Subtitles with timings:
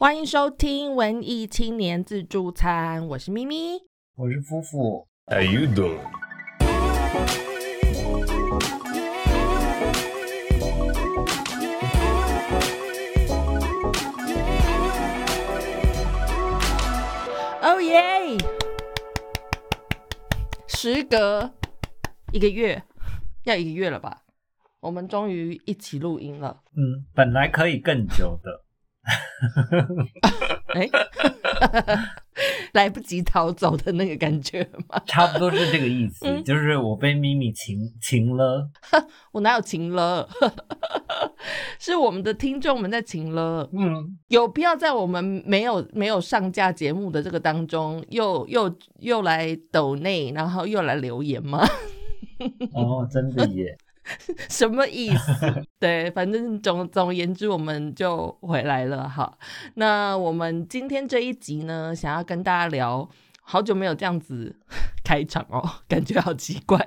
[0.00, 3.82] 欢迎收听文艺青年自助餐，我是咪咪，
[4.16, 5.06] 我是夫妇。
[5.26, 6.00] How you doing?
[17.60, 18.42] Oh yeah！
[20.66, 21.52] 时隔
[22.32, 22.82] 一个月，
[23.44, 24.22] 要一个月了吧？
[24.80, 26.62] 我们终于一起录音了。
[26.74, 28.64] 嗯，本来可以更久的。
[30.74, 30.88] 哎，
[32.72, 35.00] 来不及逃走的那个感觉吗？
[35.06, 38.70] 差不多是这个意思，就是我被咪咪擒擒了。
[39.32, 40.28] 我哪有擒了？
[41.78, 43.68] 是我们的听众们在擒了。
[43.72, 51.66] 嗯，有必要在我们没有没有上架节目的这个当中，又又又来抖内，然后又来留言吗？
[52.74, 53.76] 哦，真的耶。
[54.48, 55.64] 什么意思？
[55.78, 59.38] 对，反正总总而言之，我们就回来了哈。
[59.74, 63.08] 那我们今天这一集呢，想要跟大家聊，
[63.42, 64.56] 好久没有这样子
[65.04, 66.78] 开场哦，感觉好奇怪。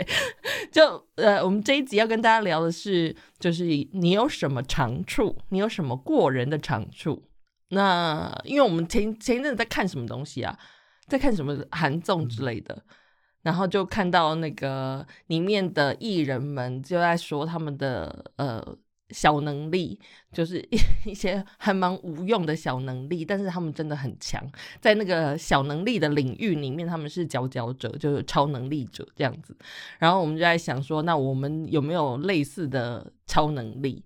[0.71, 7.23] 就呃，我们这一集要跟大家聊的是，就是你有什么长处，你有什么过人的长处？
[7.69, 10.57] 那因为我们前前一阵子在看什么东西啊，
[11.07, 12.83] 在看什么韩综之类的。
[13.43, 18.75] 然后就看到那个里面的艺人们就在说他们的呃
[19.09, 19.99] 小能力，
[20.31, 20.77] 就是一
[21.11, 24.41] 一些还蛮无用的小能力，但是他们真的很强，
[24.79, 29.55] 在那个小能力的领域里面，他们是佼佼者，就是超能力者这样子。
[29.99, 34.03] 然后我们就在想说，那我们有没有类似的超能力，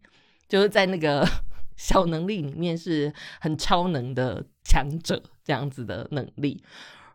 [0.50, 1.26] 就是在那个
[1.78, 6.62] 小能力里面是很超能的强者这样子的能力？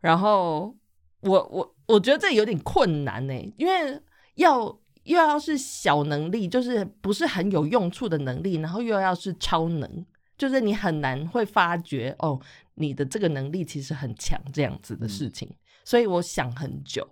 [0.00, 0.75] 然后。
[1.23, 4.01] 我我我觉得这有点困难呢，因为
[4.37, 4.61] 要
[5.05, 10.06] 又要是小能力，就是不是很有用处的能力，然后又要是超能，
[10.37, 12.41] 就是你很难会发觉哦，
[12.75, 15.48] 你的这个能力其实很强这样子的事情。
[15.84, 17.05] 所以我想很久，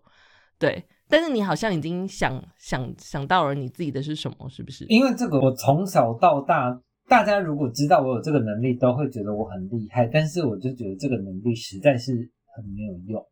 [0.59, 4.85] 对，但是你好像已经想想想到了你自己的是什么，是不是？
[4.89, 12.13] 因为这个我从小到大，大家如果知道我有这个能力，都会觉得我很厉害，但是我就觉得这个能力实在是
[12.55, 13.27] 很没有用。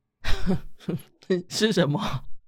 [1.49, 2.01] 是什么？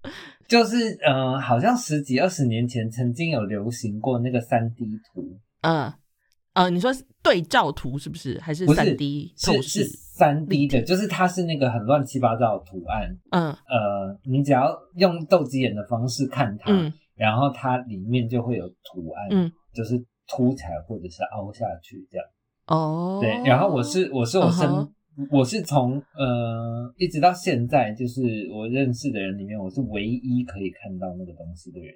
[0.49, 5.38] 就是呃，好像十几二十年前曾经有流行过那个三 D 图。
[5.61, 5.93] 嗯
[6.55, 6.91] 呃，你说
[7.22, 8.37] 对照图是不是？
[8.41, 9.84] 还是三 D 透视？
[9.84, 13.16] 三 D 的，就是它是那个很乱七八糟的图案。
[13.31, 16.72] 嗯呃，你只要用斗鸡眼的方式看它，
[17.15, 19.97] 然后它里面就会有图案，嗯，就是
[20.27, 22.27] 凸起来或者是凹下去这样。
[22.66, 24.69] 哦，对，然后我是我是我身。
[25.31, 28.23] 我是从呃一直到现在，就是
[28.53, 31.95] 我认识的人里面，我是唯一可以看到那个东西的人。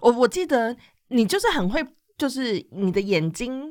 [0.00, 0.76] 我我记得
[1.08, 1.84] 你就是很会，
[2.16, 3.62] 就是你的眼睛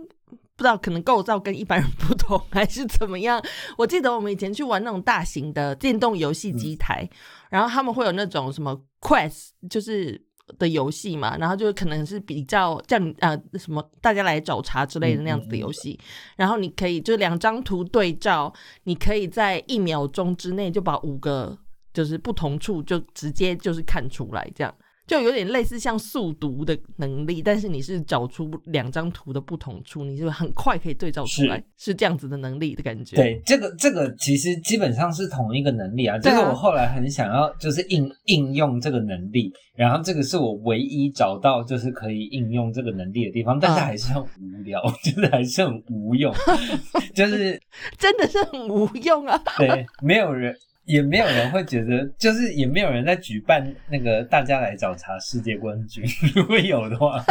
[0.56, 3.44] 不知道可能构造跟一般人不同， 还是怎么样？
[3.78, 7.10] 我记得我们以前去玩那种大型的电动游戏机台，
[7.50, 10.24] 然后他们会有那种什么 Quest，就是。
[10.58, 16.00] 的游戏嘛，然后就可能是比较叫你呃什么大家来找茬之类的那样子的游戏，
[16.36, 21.58] 然后你可以就两张图对照，你可以在一秒钟之内就把五个
[21.94, 24.74] 就是不同处就直接就是看出来这样。
[25.08, 33.16] 就有点类似像速读的能力，但是你是找出两张图的不同处，你是很快可以对照出来，是这样子的能力的感觉。
[33.16, 36.18] 对，这个这个其实基本上是同一个能力啊。
[36.18, 46.34] 就是我后来很想要，就是应应用这个能力，然后这个是我唯一找到就是可以应用这个能力的地方，但是还是很无聊， 就是还是很无用，
[47.14, 47.62] 就是
[47.98, 49.40] 真的是很无用啊。
[49.58, 50.56] 对，没有人。
[50.86, 56.04] 也没有人会觉得，就是也没有人在举办那个大家来找茬世界冠军。
[56.36, 57.24] 如果有的话，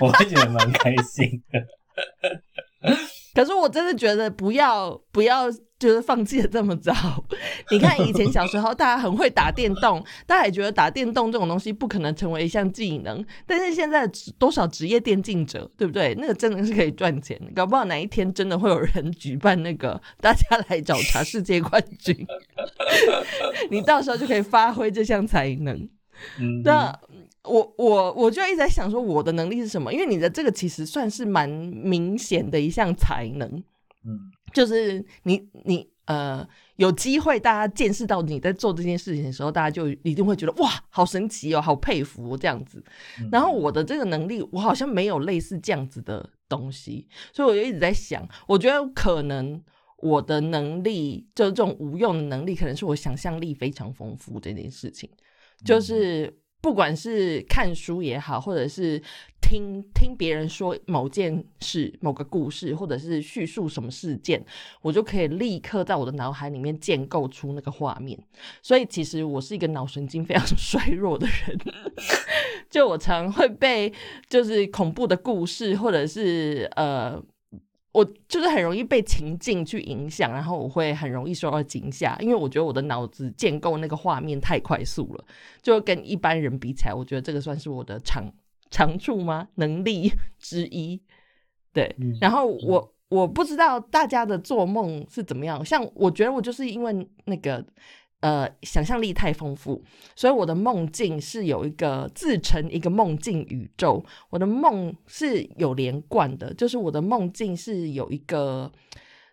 [0.00, 1.60] 我会觉得蛮开心的。
[3.34, 5.46] 可是我真的觉得不要不要，
[5.84, 6.92] 就是放弃的这么早。
[7.70, 13.24] 你看以前小时候，大家很会打电动， 大家也觉得打电动这种东西不可能成为一项技能。
[13.46, 16.14] 但是现在多少职业电竞者，对不对？
[16.18, 17.38] 那个真的是可以赚钱。
[17.54, 22.26] 搞不好哪一天真的会有人举办那个大家来找茬世界冠军，
[23.70, 25.88] 你到时候就可以发挥这项才能。
[26.64, 26.98] 那。
[27.46, 29.92] 我我我就一直在想说我的能力是什么？
[29.92, 33.46] 因为你的这个其实算是蛮明显的一项才能，
[34.02, 42.82] 嗯，就是你你呃有机会大家见识到你在做这件事情的时候，大家就一定会觉得哇，好神奇哦，好佩服这样子。
[43.30, 49.62] 然后我的这个能力，我好像没有类似这样子的东西，所以我就一直在想，我觉得可能
[49.98, 55.10] 我的能力就是这种无用的能力，可能是我想象力非常丰富这件事情，
[55.64, 56.32] 就是。
[56.64, 58.98] 不管是看书也好，或者是
[59.42, 64.42] 听听别人说某件事、某个故事，或者是叙述什么事件，
[64.80, 68.18] 我就可以立刻在我的脑海里面建构出那个画面。
[68.62, 71.60] 所以其实我是一个脑神经非常 衰弱的人，
[72.70, 73.92] 就我常会被
[74.26, 77.22] 就是恐怖的故事，或者是呃。
[77.94, 85.24] 我就是很容易被情境去影响，然后我会很容易受到惊吓，因为我觉得我的脑子建构那个画面太快速了，
[85.62, 88.24] 就跟一般人比起来，我觉得这个算是我的长
[88.68, 89.48] 长处吗？
[89.54, 91.00] 能力 之一。
[91.72, 97.64] 对，然后我我不知道大家的做梦是怎么样，像我觉得我就是因为那个。
[98.24, 99.82] 呃，想象力太丰富，
[100.16, 104.02] 所以我的梦境是有一个自成一个梦境宇宙。
[104.30, 108.72] 我的梦是有连贯的，就是我的梦境是有一个。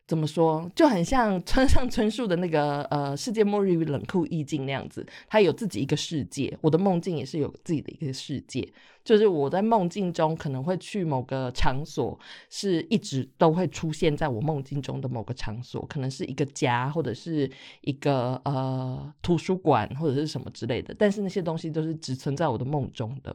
[0.08, 6.58] 怎么说，就很像村 上春树的那个呃世界末日与冷酷意境那样子，他有自己一个世界。
[6.60, 8.68] 我的梦境也是有自己的一个世界，
[9.06, 12.20] 就是我在梦境中可能会去某个场所，
[12.50, 17.50] 是一直都会出现在我梦境中的某个场所，可能是一个家或者是
[17.80, 20.94] 一个呃图书馆或者是什么之类的。
[21.00, 23.34] 但是那些东西都是只存在我的梦中的，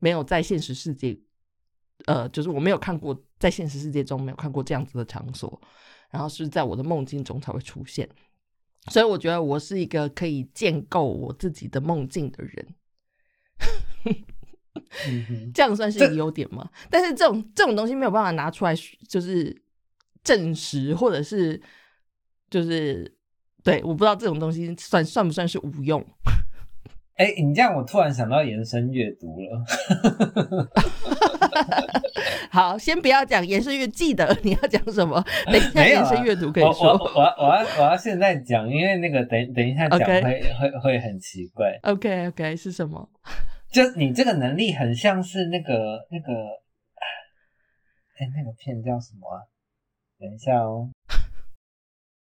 [0.00, 1.16] 没有在现实世界，
[2.06, 5.60] 呃，就是我没有看过在现实世界中没有看过这样子的场所。
[6.10, 8.08] 然后是在我的梦境中才会出现，
[8.90, 12.74] 所以我觉得我是一个可以建构我自己的梦境的人，
[15.52, 16.70] 这样算是一个优点吗？
[16.90, 18.74] 但是这种这种东西没有办法拿出来，
[19.08, 19.62] 就是
[20.22, 21.60] 证实，或者是
[22.48, 23.12] 就是
[23.62, 26.04] 对，我不知道这种东西算算不算是无用。
[27.16, 29.64] 哎，你这样我突然想到延伸阅读了。
[32.50, 35.22] 好，先不要讲延伸阅，记得你要讲什么？
[35.46, 36.92] 等一下延伸阅读可以说。
[36.92, 41.78] 我我 我要我要现在讲，因为那个等等一下讲会会会很奇怪。
[41.82, 43.08] OK OK 是什么？
[43.72, 46.32] 就你这个能力很像是那个那个，
[48.16, 49.28] 哎，那个片叫什么？
[50.18, 50.90] 等一下哦。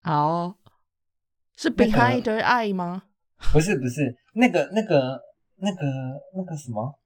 [0.03, 0.55] 好，
[1.57, 3.03] 是 Behind the Eye 吗？
[3.51, 5.19] 不是不是，那个那个
[5.57, 5.85] 那个
[6.35, 6.97] 那个什么？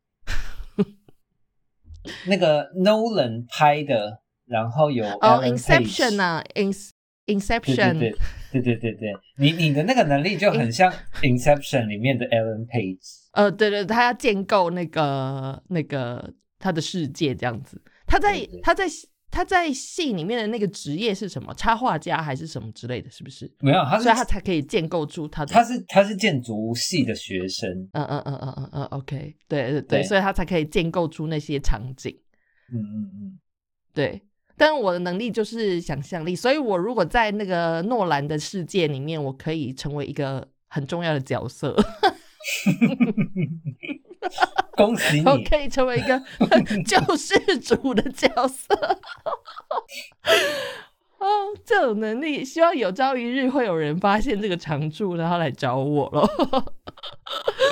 [2.27, 6.71] 那个 Nolan 拍的，然后有哦，Inception 啊，In
[7.27, 8.15] Inception，对
[8.51, 10.91] 对对对对，你你的那个能力就很像
[11.21, 13.25] Inception 里面的 Ellen Page。
[13.33, 18.85] 呃，对对，他要建构那个那个他的世界这样子，他在他在。
[19.31, 21.53] 他在戏里面的那个职业是什么？
[21.55, 23.09] 插画家还是什么之类的？
[23.11, 23.51] 是不是？
[23.59, 25.53] 没有，他所以他才可以建构出他的。
[25.53, 27.69] 他是他是建筑系的学生。
[27.91, 32.17] 嗯嗯嗯嗯嗯嗯，OK，对对对，所以他才可以建构出那些场景。
[32.73, 33.39] 嗯嗯嗯，
[33.93, 34.21] 对。
[34.57, 41.75] 但我的能力就是想象力，所以我如果在那个诺兰的世界里面，我可以成为一个很重要的角色。
[44.75, 46.21] 恭喜你，我可以成为一个
[46.85, 48.75] 救世主的角色。
[51.17, 51.27] 哦，
[51.65, 56.29] 这种能力，希望有朝一日会有人发现这个长处，然后来找我咯。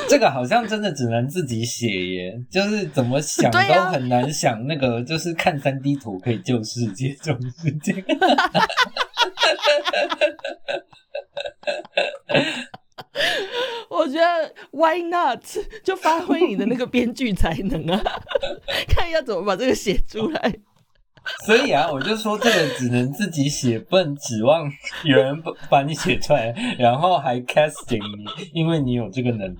[0.07, 3.59] 这个好像真的只能自己写耶，就是怎么想都
[3.91, 8.03] 很难想那个，就是看三 D 图可以救世界这种事情。
[14.03, 15.41] 我觉得 Why not
[15.83, 18.01] 就发挥你的那个编剧才能啊，
[18.89, 20.55] 看要怎么把这个写出来。
[21.45, 24.69] 所以啊，我就说这个只能自己写，不能指望
[25.05, 29.57] 有人把把你写出来，然后还 casting 你，因为你有这个能力。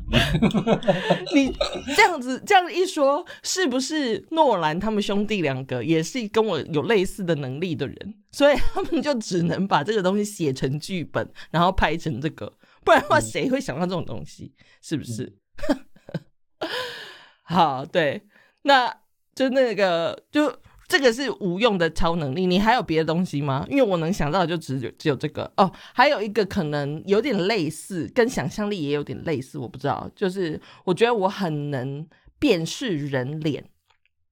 [1.33, 1.55] 你
[1.95, 8.13] 这样子这样一说，是不是诺兰他们兄弟两个也是跟我有类似的能力的人？
[8.29, 12.51] 所以他们就只能把这个东西写成剧本，然后拍成这个。
[12.83, 14.53] 不然的话，谁会想到这种东西？
[14.81, 15.37] 是不是？
[17.43, 18.23] 好，对，
[18.63, 18.95] 那
[19.35, 20.55] 就那个，就
[20.87, 22.45] 这个是无用的超能力。
[22.45, 23.65] 你还有别的东西吗？
[23.69, 25.71] 因为我能想到的就只有只有这个哦。
[25.93, 30.09] 还有一个可能有点类似，跟想象力也有点类似，我不知道。
[30.15, 32.07] 就是我觉得我很能
[32.39, 33.63] 辨识人脸，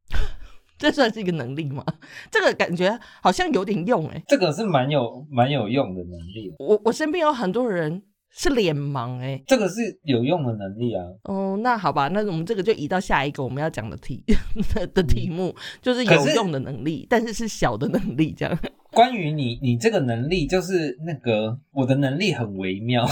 [0.80, 1.84] 这算是一个能力吗？
[2.32, 4.24] 这个感觉好像有点用哎。
[4.28, 6.54] 这个是蛮有蛮有用的能力。
[6.60, 8.04] 我我身边有很多人。
[8.34, 11.04] 是脸盲哎，这个是有用的能力啊。
[11.26, 14.24] 哦，那好吧，那我们这个就移到下一个我们要讲的题
[14.94, 18.58] 的题目，就是有用的能力，但是是小的能力这样。
[18.92, 23.08] 关于你，你这个能力就是那个我的能力很微妙，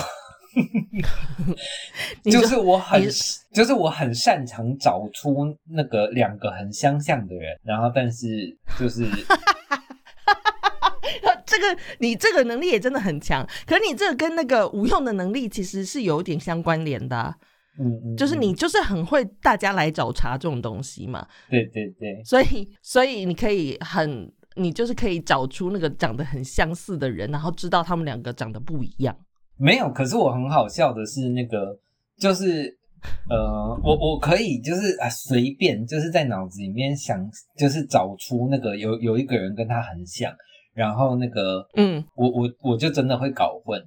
[2.24, 3.02] 就是我很
[3.54, 9.06] 就是我很擅长找出那个两个很相像的人，然后但是就是。
[11.50, 17.36] 这个你这个能力也真的很强，可是你这个跟那个无用的能力其实是有点相关联的。
[17.82, 21.26] 嗯嗯，就是你就是很会大家来找茬这种东西嘛。
[21.50, 29.16] 对对对，所以所以你可以很，你就是可以找出那个长得很相似的人，然后知道他们两个长得不一样。
[29.56, 31.80] 没有，可是我很好笑的是那个，
[32.18, 32.78] 就是
[33.30, 37.18] 呃，我我可以就是啊随便就是在脑子里面想，
[37.58, 40.30] 就是找出那个有有一个人跟他很像，
[40.80, 43.84] 然后那个嗯，我我我就真的会搞混，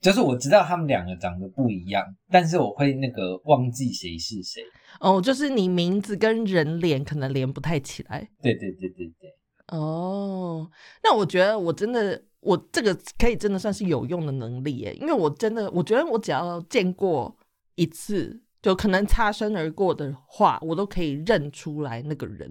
[0.00, 4.62] 就是我知道他们两个长得不一样，但是我会那个忘记谁是谁。
[5.00, 8.28] 哦，就是你名字跟人脸可能连不太起来。
[8.42, 9.30] 对对对对对。
[9.68, 10.70] 哦，
[11.02, 12.22] 那我觉得我真的。
[12.44, 17.34] 我这个可以真的算是有用的能力耶，因为我真的我觉得我只要见过
[17.74, 22.46] 一次，就可能擦身而过的话，我都可以认出来那个人。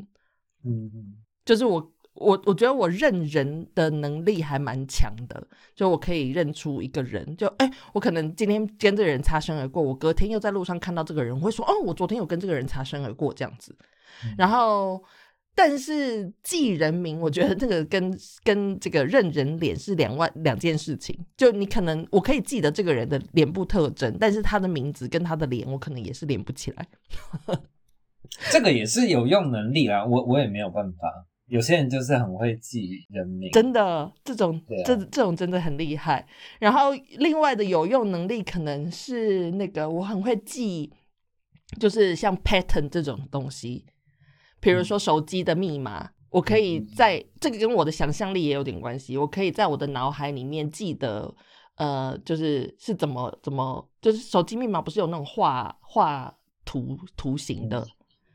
[0.65, 1.13] 嗯嗯，
[1.45, 13.75] 就是我我我觉得我认人的能力还蛮强的，就我可以认出一个人，就哎，我可能今天跟这个人擦身而过，我隔天又在路上看到这个人，我会说哦，我昨天有跟这个人擦身而过这样子，
[14.37, 15.03] 然后。
[15.55, 18.11] 但是记人名，我觉得这个跟
[18.43, 21.15] 跟这个认人脸是两万两件事情。
[21.37, 26.87] 就你可能我可以记得这个人的脸部特征，但是他的名字跟他的脸，我可能也是连不起来。
[28.49, 31.27] 这个也是有用能力啦，我我也没有办法。
[31.53, 36.27] 有些人就是很会记人名，真的这种这这种真的很厉害。
[36.59, 40.91] 然后另外的有用能力可能是那个我很会记，
[41.79, 43.85] 就是像 pattern 这种东西。
[44.59, 49.15] 比如说手机的密码，我可以在这个跟我的想象力也有点关系。
[49.15, 51.31] 我可以在我的脑海里面记得，
[51.75, 57.85] 呃，就是是怎么怎么，就是手机密码不是有那种画画图图形的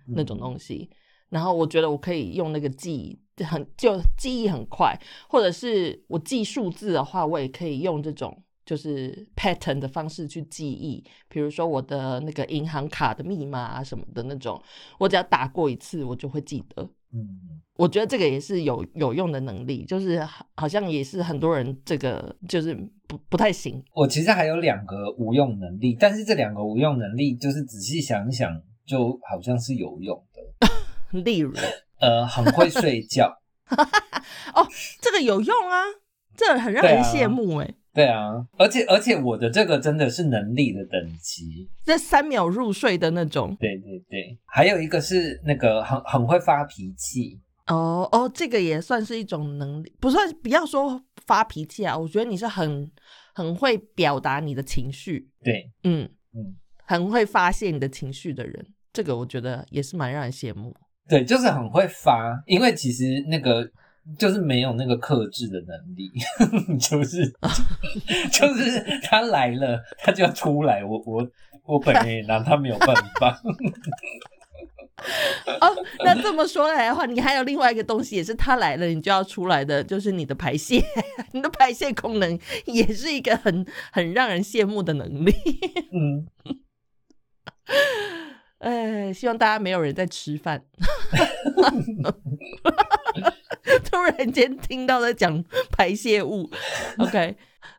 [0.06, 0.88] 那种东西。
[1.30, 8.42] 然后我觉得我可以用那个记忆很就记忆很快，或者是我记数字的话，我也可以用这种。
[8.68, 14.62] 就是 pattern 的方式去记忆，比如说我的那个银行卡的密码啊什么的那种，
[14.98, 16.82] 我只要打过一次，我就会记得。
[17.14, 20.22] 嗯，我觉得这个也是有有用的能力，就是
[20.54, 22.74] 好像也是很多人这个就是
[23.06, 23.82] 不不太行。
[23.94, 30.27] 我其实还有两个无用能力，但是这两个无用能力，就是仔细想想，就好像是有用的。
[31.10, 31.52] 例如，
[32.00, 33.40] 呃，很会睡觉。
[34.54, 34.66] 哦，
[35.00, 35.82] 这个有用啊，
[36.36, 37.74] 这很让人羡慕哎。
[37.94, 43.56] 对啊，而且而且我的这个真的是能力的等级，这三秒入睡的那种。
[43.58, 47.40] 对对对，还有一个是那个很很会发脾气。
[47.66, 52.90] 哦哦，这个也算是一种能力，不算不要说发脾气啊，我觉得你是很
[53.34, 55.28] 很会表达你的情绪。
[55.42, 60.74] 对，嗯嗯，很会发泄你的情绪的人，这个我觉得也是蛮让人羡慕。
[61.08, 63.68] 对，就是很会发，因为其实那个。
[64.18, 66.10] 就是没有那个克制的能力，
[66.80, 67.30] 就是
[68.32, 70.82] 就是他来了，他就要出来。
[70.82, 71.28] 我我
[71.66, 73.38] 我本人也拿他没有办法。
[75.60, 80.82] 哦，那这么说来的话，你还有另外一个东西，也是他来了，你就要出来的，就是你的排泄，
[81.32, 85.34] 你的排泄功能也是一个很很让人羡慕的能力。
[85.92, 86.26] 嗯。
[88.58, 90.62] 哎，希望大家没有人在吃饭。
[93.84, 96.48] 突然间听到在讲排泄物
[96.98, 97.36] ，OK，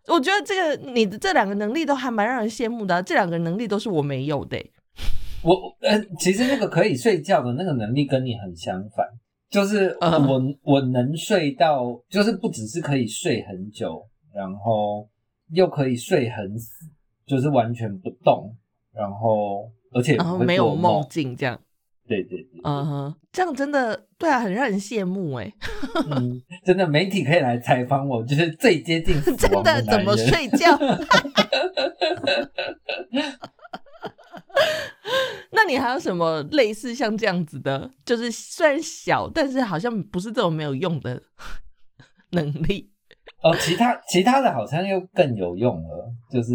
[0.08, 3.02] 我觉得这个你的这两个能力都还蛮让人羡慕的。
[3.04, 4.58] 这两个能力都是我没有的。
[5.42, 9.08] 我呃，其实那个可以睡觉的那个能力跟你很相反，
[9.50, 15.10] 就是我我能睡到，就是不只是可以睡很久，然后
[15.52, 16.86] 又可以睡很死，
[17.26, 18.56] 就是完全不动，
[18.94, 19.72] 然后。
[19.92, 21.60] 而且然后没有梦境这样，
[22.08, 25.52] 对对对，嗯哼，这样真的对啊，很让人羡慕哎。
[26.12, 30.78] 嗯，真的媒体可以来采访我，就是最接近 真的怎么睡觉？
[35.52, 37.90] 那你还有什么类似像这样子的？
[38.06, 41.20] 就是虽然小，但是好像不是这种没有用的
[42.30, 42.92] 能力。
[43.42, 46.54] 哦，其他其他的好像又更有用了，就是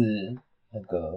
[0.71, 1.11] 那个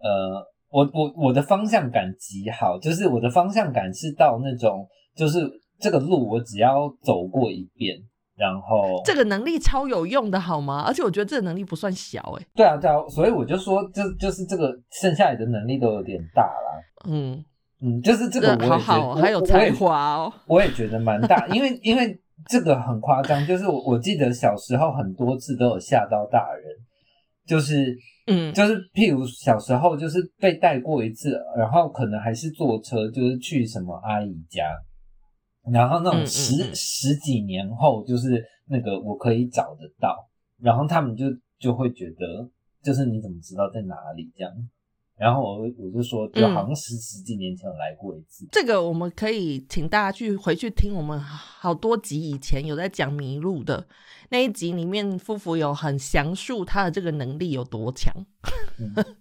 [0.00, 0.50] 呃。
[0.72, 5.40] 我我我的方向感极好，就是我的方向感是到那种，就是
[5.80, 7.96] 这个路我只要走过一遍，
[8.36, 10.84] 然后这个能力超有用的好吗？
[10.86, 12.46] 而且我觉得这个能力不算小哎。
[12.54, 17.08] 对啊对啊，所以我就说，就就是这个剩下来的能力都有点大啦。
[17.08, 17.44] 嗯
[17.82, 22.16] 嗯，就是这个好好，还有才华哦，我也觉得蛮大，因为因为
[22.46, 26.64] 这个很夸张，就是我我记得小时候很多次都有吓到大人，
[27.44, 27.98] 就是。
[28.30, 34.74] 嗯，就是譬如小时候就是被带过一次，然后可能还是坐车，就是去什么阿姨家，
[35.70, 41.26] 然后那种十十几年后，就是那个我可以找得到，然后他们就
[41.58, 42.48] 就会觉得，
[42.82, 44.52] 就是你怎么知道在哪里这样，
[45.20, 48.48] 然后我我就说，就好像十十几年前有来过一次。
[48.50, 53.86] 这个我们可以请大家去回去听，我们好多集以前有在讲迷路的
[54.30, 58.14] 那一集里面，夫妇有很详述他的这个能力有多强。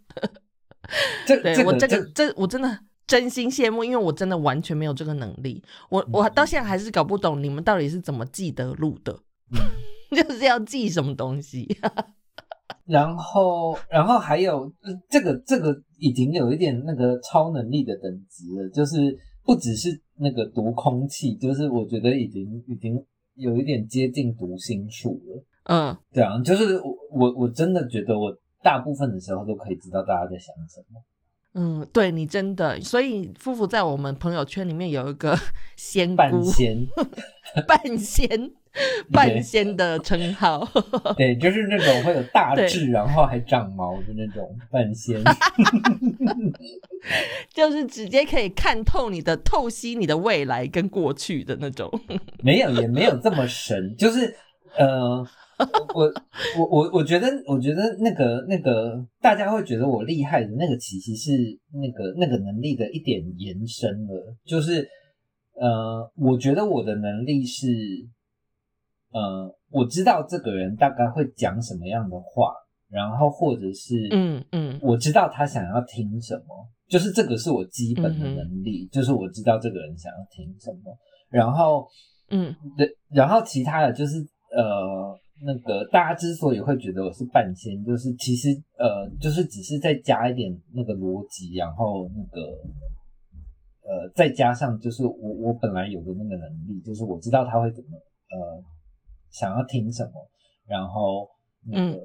[1.27, 5.61] 这对我这这个这我真的真心羡慕，因为我真的完全没有这个能力。
[5.89, 9.19] 我我到现在还是搞不懂你们到底是怎么记得路的，
[10.15, 11.77] 就是要记什么东西。
[12.85, 14.71] 然后，然后还有
[15.09, 23.03] 这个这个已经有一点那个超能力的等级了，就是不只是那个读空气，就是我觉得已经已经
[23.35, 25.43] 有一点接近读心术了。
[25.65, 31.01] 嗯，对啊，就是我我我真的觉得我大部分的时候都可以知道大家在想什么。
[31.53, 35.35] 嗯，对你真的，所以夫妇在我们朋友圈里面有一个
[35.75, 36.85] 仙半仙，
[37.67, 38.51] 半仙。
[39.11, 40.63] 半仙的称号，
[41.17, 45.19] 对，就是那种会有大痣，然后还长毛的那种半仙，
[47.51, 51.89] 就是直接可以看透你的、透析你的未来跟过去的那种。
[52.43, 54.33] 没有，也没有这么神，就是
[54.77, 55.25] 呃，
[55.95, 56.13] 我
[56.57, 61.31] 我我我觉得，我觉得那个那个大家会觉得我厉害的那个，其实是
[61.73, 64.87] 那个那个能力的一点延伸了，就是
[65.55, 67.67] 呃，我觉得我的能力是。
[69.11, 72.53] 呃，我知道这个人大概会讲什么样的话，
[72.89, 80.95] 然后或者是，嗯嗯，我知道他想要听什么，就是这个是我基本的能力，就是我知道这个人想要听什么，
[81.29, 81.87] 然后，
[82.29, 84.17] 嗯，对，然后其他的就是，
[84.51, 92.41] 呃，那个大家之所以会觉得我是半仙，就是其实，呃，就是只是再加一点那个逻辑，然后那个，
[93.81, 98.63] 呃，再加上就是我我本来有的那个能力，就是我知道他会怎么，呃。
[99.31, 100.29] 想要听什么，
[100.65, 101.29] 然后
[101.65, 101.99] 那个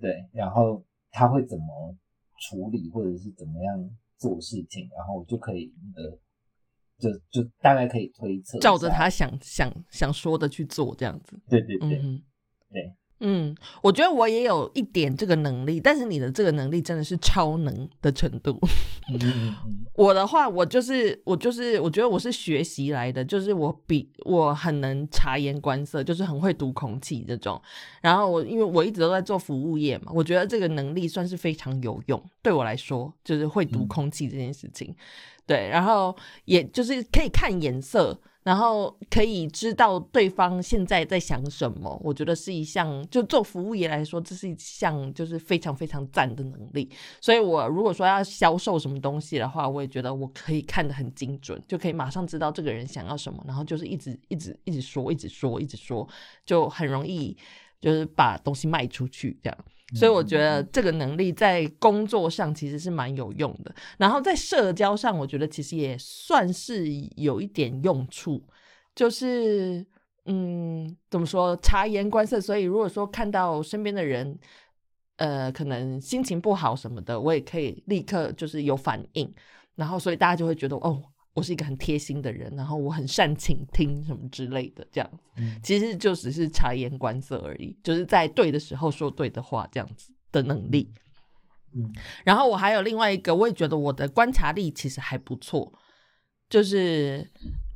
[0.00, 1.94] 对，然后他会怎么
[2.40, 6.18] 处理，或者是怎么样做事情，然后我就可以那个，
[6.98, 11.40] 就就大概可以推测，照着他想想想说的去做，这样子。
[11.48, 11.98] 对对对，
[12.70, 12.94] 对。
[13.20, 18.56] 嗯，我觉得我也有一点这个能力，但是你的这个能力真的是超能的程度。
[19.94, 27.60] 我的话，我就是我就是，我觉得我是学习来的，就是我比我很能察言观色，就是很会读空气这种。
[28.00, 34.94] 然后我因为我一直都在做服务业嘛，我觉得这个能力算是非常有用，对我来说就是会读空气这件事情。
[35.44, 38.20] 对，然后也就是可以看颜色。
[38.48, 46.90] 然后可以知道对方现在在想什么，我觉得是一项，就做服务业来说，这是一项就是非常非常赞的能力。
[47.20, 56.08] 所以，我如果说要销售什么东西的话，我也觉得我可以看得很精准，就可以马上知道这个人想要什么，然后就是一直一直一直说，一直说，一直说，
[56.46, 57.36] 就很容易
[57.82, 59.58] 就是把东西卖出去这样。
[59.94, 68.42] 所以我觉得这个能力在工作上其实是蛮有用的，然后在社交上，我觉得其实也算是有一点用处，
[68.94, 69.86] 就是
[70.26, 72.40] 嗯，怎么说，察言观色。
[72.40, 74.38] 所以如果说看到身边的人，
[75.16, 79.34] 呃，可能心情不好什么的，我也可以立刻就是有反应，
[79.74, 81.02] 然后所以大家就会觉得哦。
[81.38, 90.92] 我是一个很贴心的人，然后我很善倾听什么之类的，这样子，其实就只是察言观色而已，就是在对的时候说对的话，这样子的能力。
[91.74, 91.90] 嗯，
[92.24, 95.72] 然后我还有另外一个，我也觉得我的观察力其实还不错，
[96.50, 97.26] 就是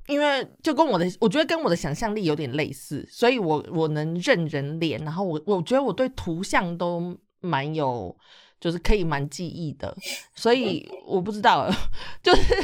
[0.08, 8.16] 因为就跟我的，我觉得跟我的想象力有点类似，所以我我能认人脸，然后我我觉得我对图像都蛮有。
[8.62, 9.92] 就是可以蛮记忆的，
[10.36, 11.68] 所以我不知道，
[12.22, 12.54] 就是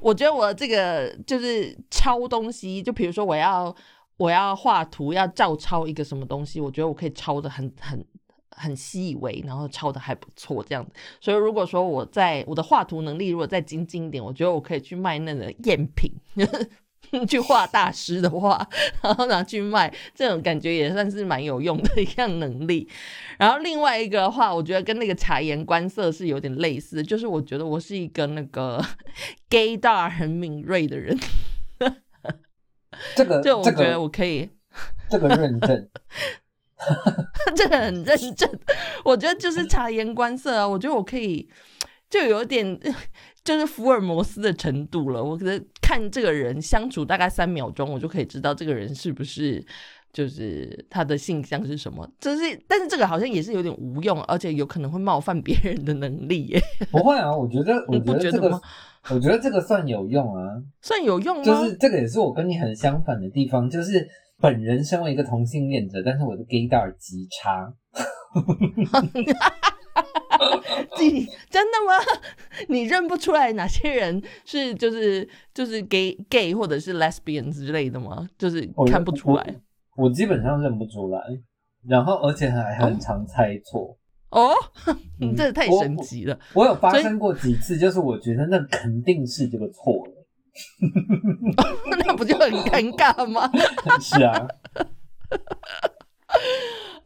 [0.00, 3.74] 我觉得我这个就是抄东西，就比如说我要
[4.18, 8.06] 我要画图要照抄一个什么东西，我觉得我可以抄的很很
[8.52, 10.92] 很细微，然后抄的还不错这样子。
[11.20, 16.12] 所以如果说我在我的画图能力如果再精进一点，我觉得我可以去卖那个赝品。
[17.26, 18.68] 去画大师的画，
[19.02, 22.86] 然后拿去卖，这种感觉也算是蛮有用的一项能力。
[23.38, 28.84] 然后另外一个的话，我觉得跟那个察言观色是有点类似，就是我觉得我是一个那个
[29.48, 31.18] gay 大很敏锐的人。
[33.14, 34.50] 这个，就我觉得我可以，
[35.08, 35.88] 这个认证，
[37.56, 38.50] 这个很认真。
[39.04, 41.48] 我觉得就是察言观色啊，我觉得我可以，
[42.10, 42.78] 就有点。
[43.44, 49.64] 就是福尔摩斯的程度了，我觉得看这个人相处大概三秒钟，我就可以知道这个人是不是
[50.12, 52.06] 就是他的性向是什么。
[52.20, 56.60] 就是，但是这个好像也是有点无用，而且有可能会冒犯别人的能力耶。
[56.90, 58.60] 不会啊，我觉得，我觉得这个，
[59.10, 60.42] 我觉得这个算有用啊，
[60.82, 61.42] 算有用。
[61.42, 64.06] 就是这个也是我跟你很相反的地方，就是
[64.40, 67.72] 本人身为一个同性恋者，但是我的 gaydar 极差。
[71.00, 71.94] 你真的吗？
[72.68, 78.28] 你认不出来哪些人是就是就是 gay gay 或者是 lesbian 之类的吗？
[78.38, 79.54] 就是看不出来。
[79.96, 81.20] 我基本上认不出来，
[81.86, 83.96] 然后而且还很常猜错。
[84.30, 84.52] 哦，
[85.18, 86.38] 你 这太神奇了！
[86.54, 90.26] 我有发生过几次，就是我觉得那肯定是这个错了，
[92.06, 93.50] 那不就很尴尬吗？
[94.00, 94.46] 是啊。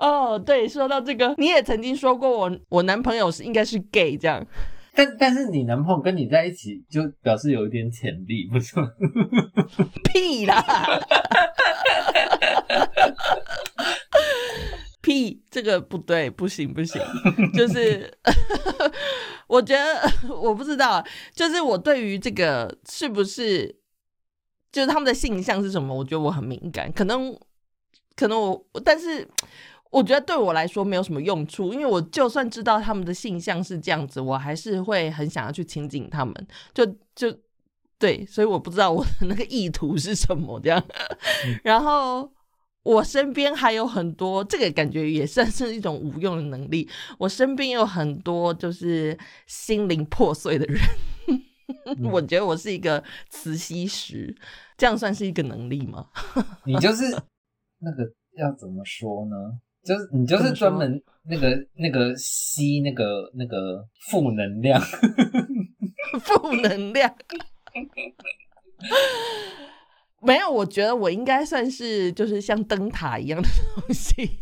[0.03, 4.45] 哦，对，说到这个，你也曾经说过我我男朋友是应该是 gay 这样，
[4.95, 8.91] 但但是你男朋友跟你在一起，就表示有一点潜力，不是吗？
[10.12, 10.61] 屁啦！
[15.01, 17.01] 屁，这个不对，不行不行，
[17.55, 18.12] 就是
[19.47, 23.77] 我觉得我不知道，就是我对于这个是不是，
[24.73, 27.37] 就是他们的性向是什么，我觉得我很敏感，可能
[28.17, 29.29] 可能我，但是
[29.92, 36.35] 我觉得对我来说没有什么用处，因为我就算知道他们的性向是这样子，我还是会很想要去亲近他们，
[36.74, 37.33] 就就
[37.98, 40.85] 对，所以我不知道我的那个意图是什么这样，
[41.62, 42.33] 然后。
[42.85, 46.88] 我身边还有很多，这个感觉也算是一种无用的能力。
[47.16, 50.81] 我身边有很多就是心灵破碎的人，
[52.11, 53.00] 我觉得我是一个
[53.31, 54.37] 磁吸石，
[54.76, 56.09] 这样算是一个能力吗？
[56.66, 57.05] 你就是
[57.78, 58.02] 那个
[58.37, 59.37] 要怎么说呢？
[59.85, 64.81] 就是你就是专门那个那个吸那个那个负能量，
[66.21, 67.14] 负能量。
[70.21, 74.38] 没有，我觉得我应该算是就是像灯塔一样的东西，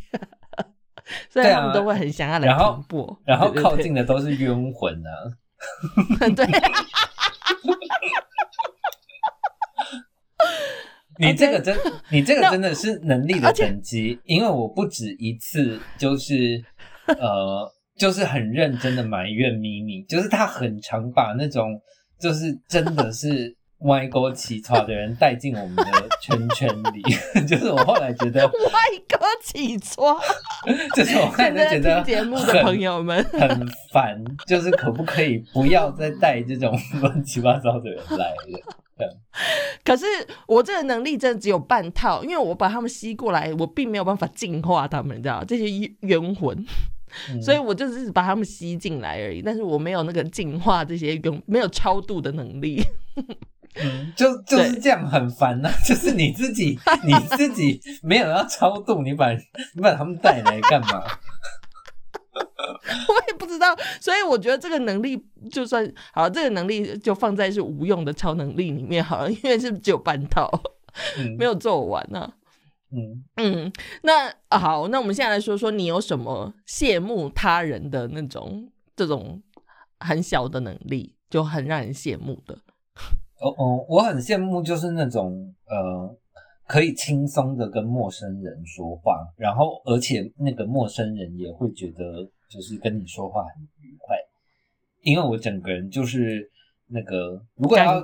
[1.30, 5.10] 所以他们都会很想要来传播，然后靠近的都是冤魂啊。
[6.34, 6.46] 对，
[11.20, 11.76] 你这个真，
[12.10, 16.62] 你这个真的是能力的等级，因为我不止一次就是
[17.06, 21.80] 呃，就是很认真的埋怨咪咪，就是他很常把那种
[22.18, 23.56] 就是真的是。
[23.84, 25.84] 歪沟起床的人带进我们的
[26.20, 27.00] 圈圈里，
[27.48, 28.78] 就是我后来觉得 歪
[29.08, 30.20] 沟起床，
[30.94, 33.48] 就是我后来觉得节目的朋友们很
[33.90, 38.60] 烦，就是可不可以不要再带这种 乱七八糟的人来了？
[39.84, 40.04] 可是
[40.46, 46.64] 我这个能力真的只有半套，因为我把他们吸过来，我并没有办法净化他们，你知道这些冤魂，
[47.42, 52.82] 所以我就是把他们吸进来而已，但是我没有那个净化这些冤，没有超度的能力。
[53.76, 61.04] 嗯，就就是这样很烦呐，就是你自己你自己没有要超度，你把你把他们带来干嘛？
[63.08, 70.50] 我也不知道，所以我觉得这个能力就算好，这个能力就放在是无用的超能力里面好了，因为是只有半套，
[71.38, 72.32] 没有做完呢。
[72.92, 79.40] 嗯嗯，那好，那我们现在来说说你有什么羡慕他人的那种这种
[80.00, 82.58] 很小的能力，就很让人羡慕的。
[83.40, 86.16] 哦哦，我很羡慕，就是那种呃，
[86.70, 94.16] 可以轻松的跟陌生人说话，然后而且那个陌生人也会觉得就是跟你说话很愉快，
[95.02, 96.48] 因为我整个人就是
[96.86, 98.00] 那个如果要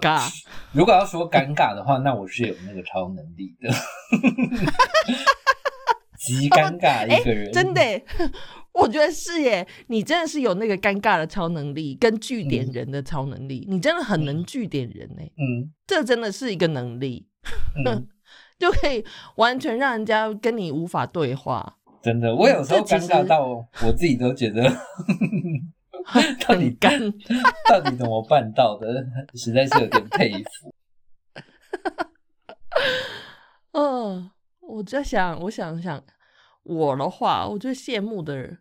[0.73, 3.71] 如果要说尴尬的话，那我是有那个超能力的，
[6.19, 7.81] 极尴尬一个人，真的。
[8.73, 15.23] 我觉得是耶，你真的是有那个尴尬的超能力，跟据点人的超能力，你真的很能据点人呢。
[15.23, 17.27] 嗯，这真的是一个能力，
[18.59, 19.05] 就可以
[19.37, 21.79] 完全让人家跟你无法对话。
[22.03, 24.63] 真的，我有时候尴尬到我自己都觉得，
[26.47, 27.01] 到底干，
[27.69, 28.87] 到底怎么办到的？
[29.35, 30.73] 实在是有点佩服。
[33.73, 36.03] 嗯，我在想，我想想，
[36.63, 38.59] 我的话，我最羡慕的人。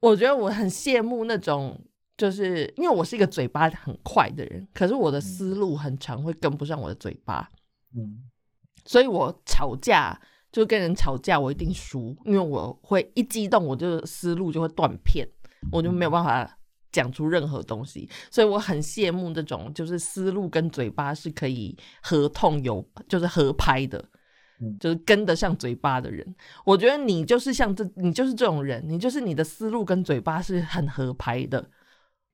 [0.00, 1.76] 我觉得我很羡慕那种，
[2.16, 7.50] 就是因为我是一个嘴巴很快的人，可是我的思路很长，会跟不上我的嘴巴。
[7.96, 8.22] 嗯，
[8.88, 10.18] 所以我吵架
[10.50, 15.28] 就跟人吵架，我一定输，因为我会一激动，我就思路就会断片，
[15.70, 16.58] 我就没有办法
[16.90, 18.08] 讲出任何东西。
[18.30, 24.04] 所以我很羡慕这种，就是思路跟嘴巴是可以合痛有，就是合拍的。
[24.80, 31.64] 就是跟得上嘴巴的人，我觉得你就是像这，你就是这种人，你就是你的思路跟嘴巴是很合拍的，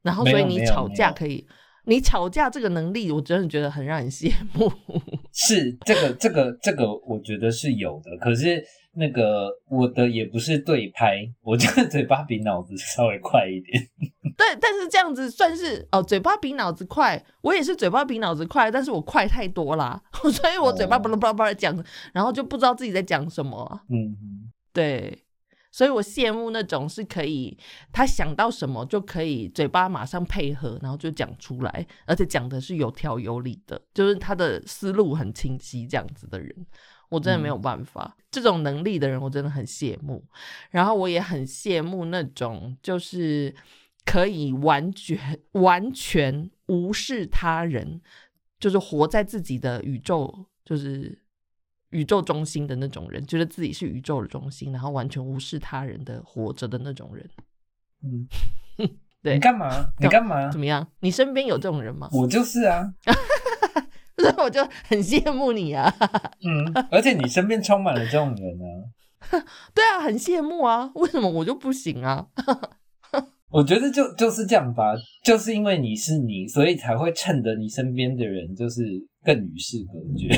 [0.00, 1.46] 然后所以你吵架可以，
[1.84, 4.72] 你吵架这个能力，我真的觉得很让人羡慕。
[5.32, 8.64] 是这个这个这个，我觉得是有的，可是。
[8.96, 13.88] 那个我的也不是对拍，我这个嘴巴比脑子稍微快一点。
[14.38, 17.20] 对，但是这样子算是哦，嘴巴比脑子快。
[17.40, 21.76] 我也是嘴巴比脑子快，但是我快太多啦， 所以我嘴巴巴拉巴拉巴拉讲，
[22.14, 23.80] 然后就不知道自己在讲什么。
[23.88, 24.14] 嗯，
[24.72, 25.23] 对，
[25.74, 27.58] 所以我羡慕那种是可以
[27.90, 36.54] 他想到什么就可以嘴巴马上配合，然后就讲出来，而且讲的是有条有理的，就是他的思路很清晰这样子的人，
[37.08, 38.16] 我真的没有办法。
[38.30, 40.24] 这种能力的人，我真的很羡慕。
[40.70, 43.52] 然后我也很羡慕那种就是
[44.04, 48.00] 可以完全完全无视他人，
[48.60, 51.20] 就是活在自己的宇宙，就是
[51.94, 57.30] 宇宙中心的那种人，觉得自己是宇宙的中心，然后完全无视他人的活着的那种人。
[58.02, 58.28] 嗯，
[59.22, 59.70] 对你干嘛？
[60.00, 60.58] 你干嘛怎？
[60.58, 60.86] 么样？
[61.00, 62.08] 你身边有这种人吗？
[62.12, 62.92] 我就是啊，
[64.18, 65.94] 所以我就很羡慕你啊！
[66.44, 69.38] 嗯，而且你身边充满了这种人啊。
[69.72, 70.90] 对啊，很羡慕啊！
[70.96, 72.26] 为什么我就不行啊？
[73.50, 78.82] 我觉得就就是这样吧，就是因为你是你，所以才会衬得你身边的人就是
[79.24, 80.28] 更与世隔绝，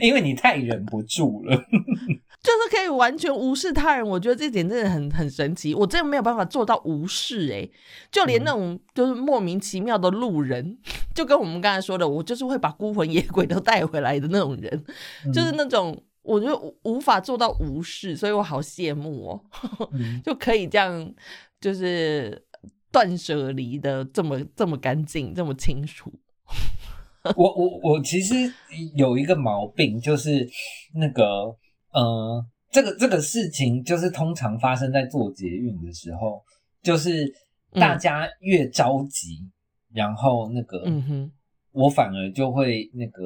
[0.00, 1.56] 因为你太忍不住了。
[2.46, 5.74] 就是可以完全无视他人，我觉得这点真的很很神奇。
[5.74, 7.68] 我真的没有办法做到无视哎、
[8.12, 10.78] 就连那种就是莫名其妙的路人，
[11.12, 14.84] 就跟我们刚才说的，我就是会把孤魂野鬼都带回来的那种人，
[15.34, 19.40] 就是那种我就无无法做到无视，所以我好羡慕哦，
[19.92, 21.12] 嗯 就可以这样
[21.60, 22.45] 就是
[22.96, 26.10] 断舍离的这么这么干净，这么清楚。
[27.36, 28.34] 我我我其实
[28.94, 30.48] 有一个毛病，就是
[30.94, 31.22] 那个
[31.92, 36.42] 呃，这个这个事情就是通常发生在做捷运的时候，
[36.82, 37.30] 就是
[37.72, 39.46] 大家越着急，
[39.92, 41.32] 然后那个嗯哼，
[41.72, 43.22] 我反而就会那个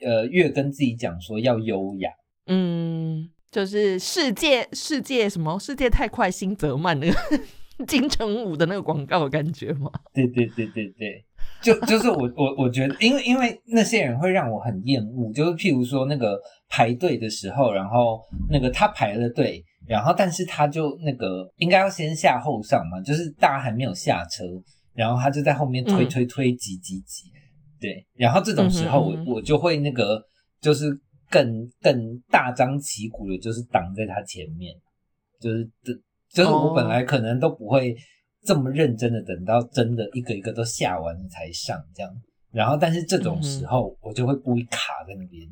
[0.00, 2.10] 呃越跟自己讲说要优雅。
[2.46, 7.40] 嗯，就是世界世界什么世界太快，心则慢那个
[7.86, 9.90] 金城武的那个广告的感觉吗？
[10.12, 11.24] 对对对对对，
[11.62, 24.44] 就就是我我我觉得，因为因为那些人会让我很厌恶，就是譬如说那个排队的时候，然后那个他排了队，然后但是他就那个应该要先下后上嘛，就是大家还没有下车，
[24.94, 26.08] 然后他就在后面推嗯。
[26.08, 27.30] 推推挤挤挤，
[27.80, 30.20] 对，然后这种时候我、我就会那个
[30.60, 30.90] 就是
[31.30, 34.74] 更更大张旗鼓的，就是挡在他前面，
[35.40, 35.92] 就是这
[36.32, 37.96] 就是我本来可能都不会
[38.44, 42.12] 这么认真的等到真的一个一个都下完了才上这样，
[42.52, 45.48] 然后但是这种时候我就会故意卡在那边，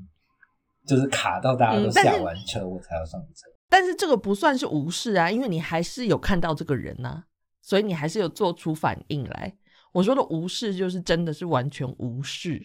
[0.86, 3.46] 就是卡到大家都下完车我才要上车。
[3.68, 7.24] 但是这个不算是无视啊，因为你还是有看到这个人呐、
[7.60, 9.56] 所以你还是有做出反应来。
[9.92, 12.64] 我说的无视就是真的是完全无视，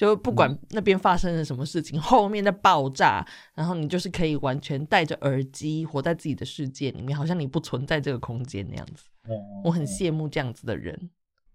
[0.00, 3.22] 就不管那边发生了什么事情， 后面的爆炸，
[3.54, 9.04] 然后你就是可以完全戴着耳机活在自己的世界里面，好像你不存在这个空间那样子。
[9.28, 10.98] 嗯我很羡慕这样子的人。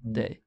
[0.04, 0.44] 嗯对，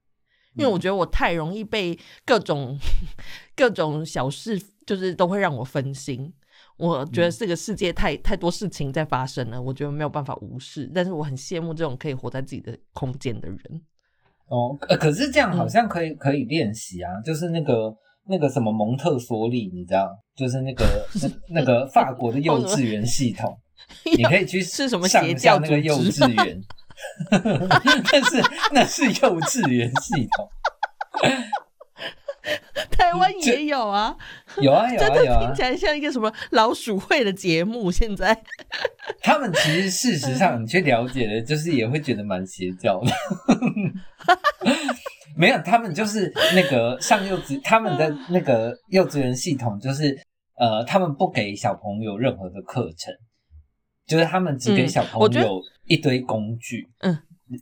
[0.54, 2.78] 因为我觉得我太容易被各种
[3.56, 4.56] 各种小事，
[4.86, 6.32] 就是都会让我分心。
[6.76, 10.88] 我觉得这个世界太太多事情在发生了，我觉得没有办法无视。
[10.94, 13.82] 但是我很羡慕这种可以活在自己的空间的人。
[14.48, 15.68] 哦，呃可是这样好嗯。
[15.68, 17.94] 像可以、可以练习啊，就是那个
[18.26, 20.84] 那个什么蒙特梭利，你知道，就是那个
[21.22, 23.56] 那那个法国的幼稚园系统，
[24.16, 25.94] 你可以去是什么上教下那个幼？
[25.98, 26.60] 稚园，
[27.30, 30.48] 但是那是幼稚园系统，
[32.90, 34.16] 台湾也 有啊，
[34.60, 35.40] 有啊有真啊有啊。
[35.40, 37.90] 的听起，来像一个什么老鼠会的节目。
[37.90, 38.42] 现在。
[39.22, 43.10] 他们其实事实上你去了解了，就是也会觉得蛮邪教的。
[45.36, 50.18] 没有，他们就是那个上幼稚，他们的那个幼稚园系统就是
[50.56, 53.14] 呃，他们不给小朋友任何的课程，
[54.06, 57.16] 就是他们只给嗯小朋友一堆工具，嗯，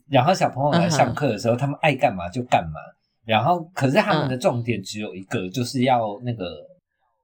[0.09, 2.79] 然后小朋友来上课的时候，他们爱干嘛就干嘛，
[3.27, 6.45] 然后可是他们嗯的重点只有一个，就是要那个